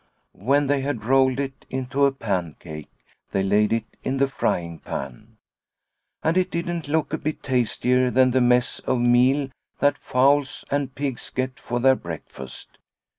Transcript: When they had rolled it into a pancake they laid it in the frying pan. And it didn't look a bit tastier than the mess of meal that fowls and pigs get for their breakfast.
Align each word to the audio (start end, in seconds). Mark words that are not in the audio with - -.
When 0.33 0.65
they 0.65 0.81
had 0.81 1.03
rolled 1.05 1.39
it 1.39 1.63
into 1.69 2.05
a 2.05 2.11
pancake 2.11 2.89
they 3.33 3.43
laid 3.43 3.71
it 3.71 3.83
in 4.03 4.17
the 4.17 4.27
frying 4.27 4.79
pan. 4.79 5.37
And 6.23 6.37
it 6.39 6.49
didn't 6.49 6.87
look 6.87 7.13
a 7.13 7.19
bit 7.19 7.43
tastier 7.43 8.09
than 8.09 8.31
the 8.31 8.41
mess 8.41 8.79
of 8.79 8.99
meal 8.99 9.49
that 9.77 9.99
fowls 9.99 10.65
and 10.71 10.95
pigs 10.95 11.29
get 11.29 11.59
for 11.59 11.79
their 11.79 11.93
breakfast. 11.95 12.79